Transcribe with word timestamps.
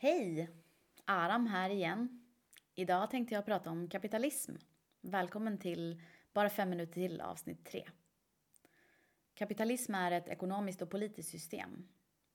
Hej! 0.00 0.50
Aram 1.04 1.46
här 1.46 1.70
igen. 1.70 2.24
Idag 2.74 3.10
tänkte 3.10 3.34
jag 3.34 3.46
prata 3.46 3.70
om 3.70 3.88
kapitalism. 3.88 4.54
Välkommen 5.00 5.58
till 5.58 6.02
Bara 6.32 6.50
fem 6.50 6.70
minuter 6.70 6.92
till 6.92 7.20
avsnitt 7.20 7.64
3. 7.64 7.88
Kapitalism 9.34 9.94
är 9.94 10.10
ett 10.10 10.28
ekonomiskt 10.28 10.82
och 10.82 10.90
politiskt 10.90 11.30
system. 11.30 11.88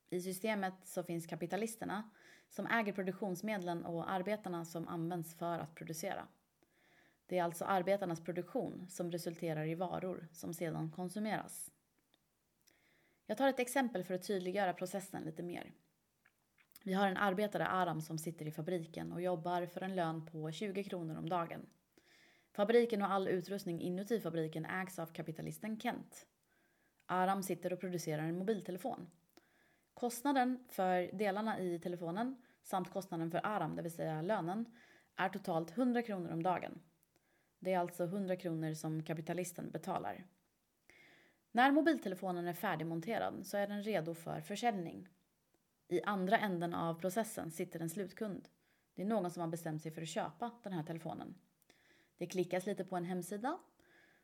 I 0.10 0.22
systemet 0.22 0.74
så 0.84 1.04
finns 1.04 1.26
kapitalisterna 1.26 2.10
som 2.50 2.68
äger 2.68 2.94
produktionsmedlen 2.94 3.86
och 3.86 4.12
arbetarna 4.12 4.66
som 4.66 4.88
används 4.88 5.36
för 5.36 5.60
att 5.60 5.76
producera. 5.76 6.28
Det 7.26 7.38
är 7.38 7.44
alltså 7.44 7.66
arbetarnas 7.66 8.24
produktion 8.24 8.88
som 8.90 9.12
resulterar 9.12 9.66
i 9.66 9.76
varor 9.76 10.28
som 10.32 10.54
sedan 10.54 10.92
konsumeras. 10.92 11.72
Jag 13.26 13.38
tar 13.38 13.48
ett 13.48 13.60
exempel 13.60 14.04
för 14.04 14.14
att 14.14 14.28
tydliggöra 14.28 14.74
processen 14.74 15.24
lite 15.24 15.44
mer. 15.44 15.74
Vi 16.86 16.94
har 16.94 17.08
en 17.08 17.18
arbetare, 17.18 17.68
Aram, 17.68 18.02
som 18.02 18.18
sitter 18.18 18.46
i 18.46 18.52
fabriken 18.52 19.12
och 19.12 19.22
jobbar 19.22 19.66
för 19.66 19.82
en 19.82 19.96
lön 19.96 20.26
på 20.26 20.52
20 20.52 20.84
kronor 20.84 21.18
om 21.18 21.30
dagen. 21.30 21.66
Fabriken 22.52 23.02
och 23.02 23.12
all 23.12 23.28
utrustning 23.28 23.82
inuti 23.82 24.20
fabriken 24.20 24.66
ägs 24.66 25.00
av 25.00 25.06
kapitalisten 25.06 25.80
Kent. 25.80 26.26
Aram 27.06 27.44
sitter 27.44 27.74
och 27.74 27.80
producerar 27.80 28.24
en 28.24 28.38
mobiltelefon. 28.38 29.10
Kostnaden 29.94 30.64
för 30.70 31.18
delarna 31.18 31.60
i 31.60 31.80
telefonen 31.80 32.42
samt 32.64 32.94
kostnaden 32.94 33.32
för 33.32 33.42
Aram, 33.44 33.76
det 33.76 33.82
vill 33.82 33.92
säga 33.92 34.22
lönen, 34.22 34.66
är 35.16 35.30
totalt 35.30 35.78
100 35.78 36.02
kronor 36.02 36.32
om 36.32 36.44
dagen. 36.44 36.82
Det 37.60 37.74
är 37.74 37.80
alltså 37.80 38.04
100 38.04 38.36
kronor 38.36 38.74
som 38.74 39.04
kapitalisten 39.04 39.72
betalar. 39.72 40.26
När 41.52 41.72
mobiltelefonen 41.72 42.48
är 42.48 42.54
färdigmonterad 42.54 43.46
så 43.46 43.58
är 43.58 43.68
den 43.68 43.84
redo 43.84 44.14
för 44.14 44.42
försäljning. 44.42 45.08
I 45.88 46.02
andra 46.02 46.38
änden 46.38 46.74
av 46.74 46.94
processen 46.94 47.52
sitter 47.52 47.80
en 47.80 47.90
slutkund. 47.90 48.50
Det 48.94 49.02
är 49.02 49.06
någon 49.06 49.32
som 49.32 49.42
har 49.42 49.48
bestämt 49.48 49.82
sig 49.82 49.92
för 49.92 50.02
att 50.02 50.08
köpa 50.08 50.52
den 50.64 50.74
här 50.74 50.84
telefonen. 50.84 51.36
Det 52.18 52.26
klickas 52.26 52.66
lite 52.66 52.86
på 52.86 52.96
en 52.96 53.06
hemsida 53.06 53.60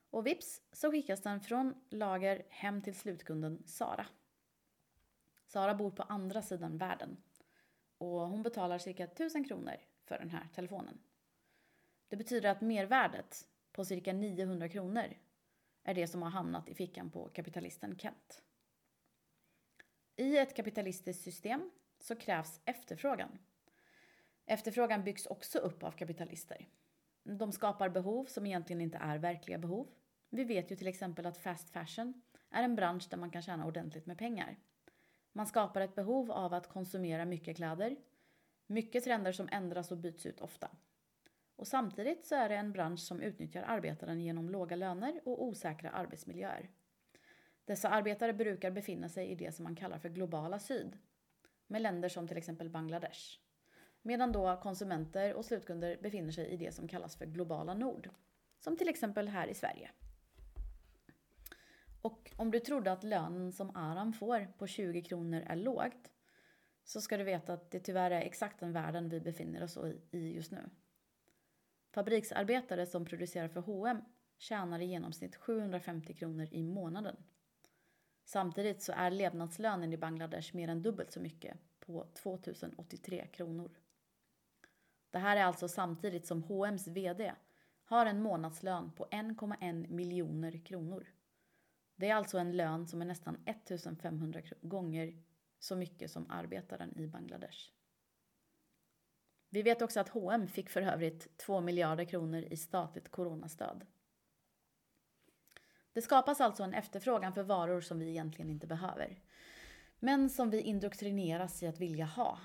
och 0.09 0.27
vips 0.27 0.61
så 0.71 0.91
skickas 0.91 1.21
den 1.21 1.41
från 1.41 1.73
lager 1.89 2.45
hem 2.49 2.81
till 2.81 2.95
slutkunden 2.95 3.63
Sara. 3.65 4.05
Sara 5.45 5.75
bor 5.75 5.91
på 5.91 6.03
andra 6.03 6.41
sidan 6.41 6.77
världen 6.77 7.17
och 7.97 8.27
hon 8.27 8.43
betalar 8.43 8.77
cirka 8.77 9.03
1000 9.03 9.43
kronor 9.43 9.75
för 10.03 10.19
den 10.19 10.29
här 10.29 10.47
telefonen. 10.55 10.99
Det 12.07 12.15
betyder 12.15 12.49
att 12.49 12.61
mervärdet 12.61 13.47
på 13.71 13.85
cirka 13.85 14.13
900 14.13 14.69
kronor 14.69 15.17
är 15.83 15.93
det 15.93 16.07
som 16.07 16.21
har 16.21 16.29
hamnat 16.29 16.69
i 16.69 16.75
fickan 16.75 17.09
på 17.11 17.29
kapitalisten 17.29 17.97
Kent. 17.97 18.43
I 20.19 20.37
ett 20.37 20.55
kapitalistiskt 20.55 21.23
system 21.23 21.71
så 21.99 22.15
krävs 22.15 22.61
efterfrågan. 22.65 23.39
Efterfrågan 24.45 25.03
byggs 25.03 25.25
också 25.25 25.59
upp 25.59 25.83
av 25.83 25.91
kapitalister. 25.91 26.67
De 27.23 27.51
skapar 27.51 27.89
behov 27.89 28.25
som 28.25 28.45
egentligen 28.45 28.81
inte 28.81 28.97
är 28.97 29.17
verkliga 29.17 29.57
behov. 29.57 29.87
Vi 30.29 30.43
vet 30.43 30.71
ju 30.71 30.75
till 30.75 30.87
exempel 30.87 31.25
att 31.25 31.37
fast 31.37 31.69
fashion 31.69 32.21
är 32.49 32.63
en 32.63 32.75
bransch 32.75 33.09
där 33.09 33.17
man 33.17 33.31
kan 33.31 33.41
tjäna 33.41 33.65
ordentligt 33.65 34.05
med 34.05 34.17
pengar. 34.17 34.57
Man 35.31 35.47
skapar 35.47 35.81
ett 35.81 35.95
behov 35.95 36.31
av 36.31 36.53
att 36.53 36.69
konsumera 36.69 37.25
mycket 37.25 37.55
kläder, 37.55 37.95
mycket 38.67 39.03
trender 39.03 39.31
som 39.31 39.49
ändras 39.51 39.91
och 39.91 39.97
byts 39.97 40.25
ut 40.25 40.41
ofta. 40.41 40.69
Och 41.55 41.67
samtidigt 41.67 42.25
så 42.25 42.35
är 42.35 42.49
det 42.49 42.55
en 42.55 42.71
bransch 42.71 42.99
som 42.99 43.21
utnyttjar 43.21 43.63
arbetaren 43.63 44.21
genom 44.21 44.49
låga 44.49 44.75
löner 44.75 45.21
och 45.25 45.43
osäkra 45.43 45.89
arbetsmiljöer. 45.89 46.69
Dessa 47.69 47.89
arbetare 47.89 48.33
brukar 48.33 48.71
befinna 48.71 49.09
sig 49.09 49.27
i 49.27 49.35
det 49.35 49.51
som 49.51 49.63
man 49.63 49.75
kallar 49.75 49.99
för 49.99 50.09
globala 50.09 50.59
syd, 50.59 50.97
med 51.67 51.81
länder 51.81 52.09
som 52.09 52.27
till 52.27 52.37
exempel 52.37 52.69
Bangladesh. 52.69 53.39
Medan 54.01 54.31
då 54.31 54.59
konsumenter 54.63 55.33
och 55.33 55.45
slutkunder 55.45 55.97
befinner 56.01 56.31
sig 56.31 56.47
i 56.47 56.57
det 56.57 56.71
som 56.71 56.87
kallas 56.87 57.15
för 57.15 57.25
globala 57.25 57.73
nord, 57.73 58.09
som 58.59 58.77
till 58.77 58.89
exempel 58.89 59.27
här 59.27 59.47
i 59.47 59.53
Sverige. 59.53 59.91
Och 62.01 62.31
om 62.35 62.51
du 62.51 62.59
trodde 62.59 62.91
att 62.91 63.03
lönen 63.03 63.51
som 63.51 63.75
Aram 63.75 64.13
får 64.13 64.53
på 64.57 64.67
20 64.67 65.01
kronor 65.01 65.43
är 65.47 65.55
lågt, 65.55 66.11
så 66.83 67.01
ska 67.01 67.17
du 67.17 67.23
veta 67.23 67.53
att 67.53 67.71
det 67.71 67.79
tyvärr 67.79 68.11
är 68.11 68.21
exakt 68.21 68.59
den 68.59 68.73
världen 68.73 69.09
vi 69.09 69.19
befinner 69.19 69.63
oss 69.63 69.77
i 70.11 70.35
just 70.35 70.51
nu. 70.51 70.69
Fabriksarbetare 71.91 72.85
som 72.85 73.05
producerar 73.05 73.47
för 73.47 73.61
H&M 73.61 74.01
tjänar 74.37 74.79
i 74.79 74.85
genomsnitt 74.85 75.35
750 75.35 76.13
kronor 76.13 76.47
i 76.51 76.63
månaden. 76.63 77.15
Samtidigt 78.29 78.81
så 78.81 78.91
är 78.91 79.11
levnadslönen 79.11 79.93
i 79.93 79.97
Bangladesh 79.97 80.55
mer 80.55 80.67
än 80.67 80.81
dubbelt 80.81 81.11
så 81.11 81.19
mycket, 81.19 81.57
på 81.79 82.05
2083 82.13 83.27
kronor. 83.27 83.71
Det 85.11 85.17
här 85.17 85.37
är 85.37 85.43
alltså 85.43 85.67
samtidigt 85.67 86.25
som 86.25 86.43
H&M's 86.43 86.93
VD 86.93 87.33
har 87.83 88.05
en 88.05 88.21
månadslön 88.21 88.91
på 88.91 89.05
1,1 89.05 89.87
miljoner 89.87 90.65
kronor. 90.65 91.07
Det 91.95 92.09
är 92.09 92.15
alltså 92.15 92.37
en 92.37 92.57
lön 92.57 92.87
som 92.87 93.01
är 93.01 93.05
nästan 93.05 93.37
1500 93.45 94.41
gånger 94.61 95.23
så 95.59 95.75
mycket 95.75 96.11
som 96.11 96.31
arbetaren 96.31 96.99
i 96.99 97.07
Bangladesh. 97.07 97.71
Vi 99.49 99.61
vet 99.61 99.81
också 99.81 99.99
att 99.99 100.09
H&M 100.09 100.47
fick 100.47 100.69
för 100.69 100.81
övrigt 100.81 101.37
2 101.37 101.61
miljarder 101.61 102.05
kronor 102.05 102.41
i 102.41 102.57
statligt 102.57 103.09
coronastöd. 103.09 103.85
Det 105.93 106.01
skapas 106.01 106.41
alltså 106.41 106.63
en 106.63 106.73
efterfrågan 106.73 107.33
för 107.33 107.43
varor 107.43 107.81
som 107.81 107.99
vi 107.99 108.09
egentligen 108.09 108.51
inte 108.51 108.67
behöver. 108.67 109.21
Men 109.99 110.29
som 110.29 110.49
vi 110.49 110.61
indoktrineras 110.61 111.63
i 111.63 111.67
att 111.67 111.79
vilja 111.79 112.05
ha. 112.05 112.39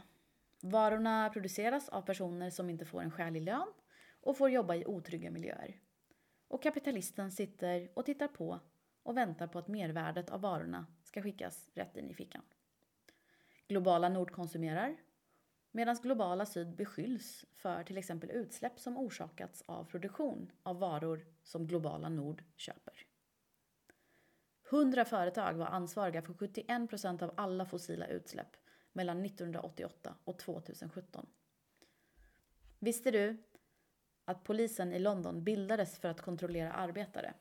Varorna 0.60 1.31
produceras 1.32 1.88
av 1.88 2.03
personer 2.03 2.50
som 2.50 2.71
inte 2.71 2.84
får 2.84 3.03
en 3.03 3.10
skälig 3.10 3.43
lön 3.43 3.72
och 4.21 4.37
får 4.37 4.50
jobba 4.50 4.75
i 4.75 4.87
otrygga 4.87 5.31
miljöer. 5.31 5.77
Och 6.49 6.62
kapitalisten 6.62 7.31
sitter 7.31 7.91
och 7.94 8.06
tittar 8.06 8.28
på 8.28 8.60
och 9.03 9.16
väntar 9.16 9.47
på 9.47 9.59
att 9.59 9.69
mervärdet 9.69 10.31
av 10.31 10.41
varorna 10.41 10.87
ska 11.05 11.22
skickas 11.22 11.71
rätt 11.75 11.97
in 11.97 12.11
i 12.11 12.15
fickan. 12.15 12.43
Globala 13.69 14.09
Nord 14.09 14.31
konsumerar 14.31 14.97
medan 15.71 15.97
globala 15.97 16.47
syd 16.47 16.76
beskylls 16.76 17.44
för 17.55 17.84
till 17.84 17.99
exempel 17.99 18.31
utsläpp 18.31 18.81
som 18.81 18.97
orsakats 18.99 19.62
av 19.66 19.84
produktion 19.84 20.53
av 20.62 20.78
varor 20.78 21.26
som 21.43 21.66
globala 21.66 22.09
nord 22.09 22.44
köper. 22.56 23.13
100 24.70 25.04
företag 25.04 25.54
var 25.54 25.66
ansvariga 25.66 26.22
för 26.22 26.34
71 26.34 26.88
procent 26.88 27.22
av 27.22 27.34
alla 27.36 27.66
fossila 27.66 28.06
utsläpp 28.06 28.56
mellan 28.92 29.25
1988 29.25 30.14
och 30.25 30.38
2017. 30.38 31.26
Visste 32.78 33.10
du 33.10 33.36
att 34.25 34.44
polisen 34.44 34.92
i 34.92 34.98
London 34.98 35.44
bildades 35.44 35.98
för 35.98 36.08
att 36.08 36.20
kontrollera 36.20 36.72
arbetare 36.72 37.34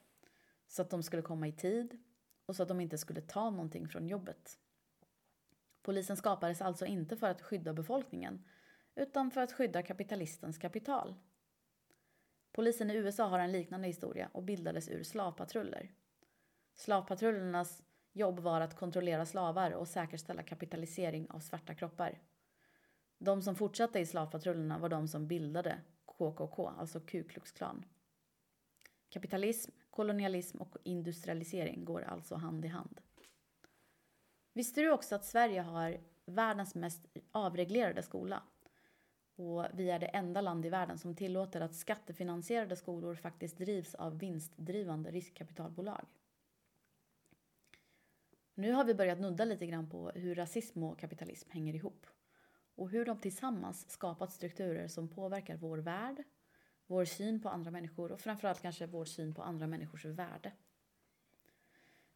så 0.67 0.81
att 0.81 0.89
de 0.89 1.03
skulle 1.03 1.22
komma 1.22 1.47
i 1.47 1.51
tid 1.51 1.97
och 2.45 2.56
så 2.56 2.63
att 2.63 2.69
de 2.69 2.81
inte 2.81 2.97
skulle 2.97 3.22
ta 3.22 3.50
någonting 3.50 3.90
från 3.90 4.07
jobbet? 4.07 4.59
Polisen 5.81 6.17
skapades 6.17 6.61
alltså 6.61 6.85
inte 6.85 7.17
för 7.17 7.28
att 7.28 7.41
skydda 7.41 7.73
befolkningen 7.73 8.45
utan 8.95 9.31
för 9.31 9.41
att 9.41 9.53
skydda 9.53 9.84
kapitalistens 9.84 10.57
kapital. 10.57 11.16
Polisen 12.51 12.91
i 12.91 12.95
USA 12.95 13.28
har 13.28 13.40
en 13.40 13.51
liknande 13.51 13.88
historia 13.88 14.29
och 14.34 14.44
bildades 14.44 14.90
ur 14.90 15.03
slavpatruller. 15.03 15.91
Slavpatrullernas 16.75 17.84
jobb 18.13 18.39
var 18.39 18.61
att 18.61 18.75
kontrollera 18.75 19.25
slavar 19.25 19.72
och 19.72 19.88
säkerställa 19.88 20.44
kapitalisering 20.44 21.29
av 21.29 21.39
svarta 21.39 21.75
kroppar. 21.75 22.19
De 23.17 23.41
som 23.41 23.56
fortsatte 23.56 24.00
i 24.00 24.06
slavpatrullerna 24.06 24.78
var 24.78 24.89
de 24.89 25.07
som 25.07 25.28
bildade 25.28 25.81
KKK, 26.06 26.67
alltså 26.67 27.00
Ku 27.00 27.23
Klux 27.23 27.51
Klan. 27.51 27.85
Kapitalism, 29.09 29.72
kolonialism 29.89 30.57
och 30.57 30.78
industrialisering 30.84 31.85
går 31.85 32.01
alltså 32.01 32.35
hand 32.35 32.66
i 32.66 32.67
hand. 32.67 33.01
Visste 34.53 34.81
du 34.81 34.91
också 34.91 35.16
att 35.16 35.25
Sverige 35.25 35.61
har 35.61 35.97
världens 36.25 36.75
mest 36.75 37.05
avreglerade 37.31 38.03
skola? 38.03 38.44
Och 39.35 39.66
vi 39.73 39.90
är 39.90 39.99
det 39.99 40.05
enda 40.05 40.41
land 40.41 40.66
i 40.66 40.69
världen 40.69 40.97
som 40.97 41.16
tillåter 41.16 41.61
att 41.61 41.76
skattefinansierade 41.76 42.76
skolor 42.76 43.16
faktiskt 43.16 43.58
drivs 43.58 43.96
av 43.96 44.19
vinstdrivande 44.19 45.11
riskkapitalbolag. 45.11 46.05
Nu 48.55 48.72
har 48.72 48.84
vi 48.84 48.94
börjat 48.94 49.20
nudda 49.20 49.46
lite 49.46 49.66
grann 49.66 49.90
på 49.90 50.09
hur 50.09 50.35
rasism 50.35 50.84
och 50.84 51.00
kapitalism 51.00 51.50
hänger 51.50 51.76
ihop 51.76 52.08
och 52.76 52.90
hur 52.90 53.05
de 53.05 53.20
tillsammans 53.20 53.90
skapat 53.90 54.32
strukturer 54.32 54.88
som 54.88 55.08
påverkar 55.08 55.58
vår 55.58 55.78
värld, 55.78 56.23
vår 56.88 57.05
syn 57.05 57.41
på 57.41 57.50
andra 57.50 57.72
människor 57.72 58.11
och 58.11 58.20
framförallt 58.20 58.61
kanske 58.61 58.85
vår 58.85 59.05
syn 59.05 59.34
på 59.34 59.44
andra 59.44 59.67
människors 59.67 60.05
värde. 60.05 60.52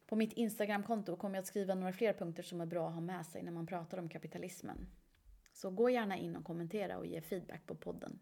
På 0.06 0.16
mitt 0.16 0.32
Instagramkonto 0.32 1.16
kommer 1.16 1.36
jag 1.36 1.42
att 1.42 1.48
skriva 1.48 1.74
några 1.74 1.92
fler 1.92 2.12
punkter 2.12 2.42
som 2.42 2.60
är 2.60 2.66
bra 2.66 2.88
att 2.88 2.94
ha 2.94 3.00
med 3.00 3.26
sig 3.26 3.42
när 3.42 3.52
man 3.52 3.66
pratar 3.66 3.98
om 3.98 4.08
kapitalismen. 4.08 4.86
Så 5.52 5.70
gå 5.70 5.90
gärna 5.90 6.16
in 6.16 6.36
och 6.36 6.44
kommentera 6.44 6.98
och 6.98 7.06
ge 7.06 7.20
feedback 7.20 7.66
på 7.66 7.74
podden. 7.74 8.18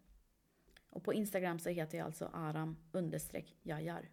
Och 0.90 1.04
på 1.04 1.14
Instagram 1.14 1.58
så 1.58 1.68
heter 1.68 1.98
jag 1.98 2.04
alltså 2.04 2.30
aram 2.32 2.76
understreck 2.92 3.56
jajar. 3.62 4.08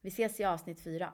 Vi 0.00 0.08
ses 0.08 0.40
i 0.40 0.44
avsnitt 0.44 0.80
fyra. 0.80 1.12